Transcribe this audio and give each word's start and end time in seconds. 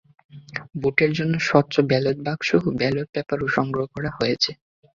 ভোটের 0.81 1.11
জন্য 1.17 1.33
স্বচ্ছ 1.47 1.75
ব্যালট 1.89 2.17
বাক্স 2.25 2.47
এবং 2.53 2.71
ব্যালট 2.79 3.07
পেপারও 3.13 3.47
সংগ্রহ 3.57 3.85
করা 3.95 4.09
হয়েছে। 4.17 4.51